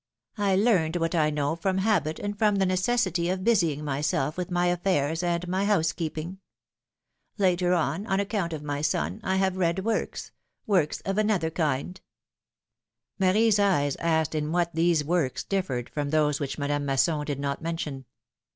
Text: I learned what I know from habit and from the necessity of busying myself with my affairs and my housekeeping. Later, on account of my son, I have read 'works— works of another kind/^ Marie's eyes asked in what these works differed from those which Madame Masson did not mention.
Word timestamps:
I 0.39 0.55
learned 0.55 0.95
what 0.95 1.13
I 1.13 1.29
know 1.29 1.55
from 1.55 1.77
habit 1.77 2.17
and 2.17 2.35
from 2.35 2.55
the 2.55 2.65
necessity 2.65 3.29
of 3.29 3.43
busying 3.43 3.85
myself 3.85 4.35
with 4.35 4.49
my 4.49 4.65
affairs 4.65 5.21
and 5.21 5.47
my 5.47 5.65
housekeeping. 5.65 6.39
Later, 7.37 7.75
on 7.75 8.07
account 8.07 8.51
of 8.51 8.63
my 8.63 8.81
son, 8.81 9.21
I 9.23 9.35
have 9.35 9.57
read 9.57 9.85
'works— 9.85 10.31
works 10.65 11.01
of 11.01 11.19
another 11.19 11.51
kind/^ 11.51 11.97
Marie's 13.19 13.59
eyes 13.59 13.95
asked 13.97 14.33
in 14.33 14.51
what 14.51 14.73
these 14.73 15.05
works 15.05 15.43
differed 15.43 15.87
from 15.87 16.09
those 16.09 16.39
which 16.39 16.57
Madame 16.57 16.83
Masson 16.83 17.23
did 17.23 17.39
not 17.39 17.61
mention. 17.61 18.05